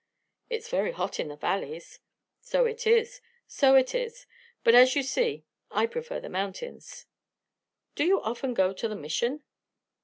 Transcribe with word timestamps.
"It's 0.49 0.67
very 0.67 0.93
hot 0.93 1.19
in 1.19 1.27
the 1.27 1.35
valleys." 1.35 1.99
"So 2.39 2.65
it 2.65 2.87
is. 2.87 3.21
So 3.45 3.75
it 3.75 3.93
is. 3.93 4.25
But 4.63 4.73
as 4.73 4.95
you 4.95 5.03
see, 5.03 5.45
I 5.69 5.85
prefer 5.85 6.19
the 6.19 6.27
mountains." 6.27 7.05
"Do 7.93 8.03
you 8.03 8.19
often 8.19 8.55
go 8.55 8.73
to 8.73 8.87
the 8.87 8.95
Mission?" 8.95 9.43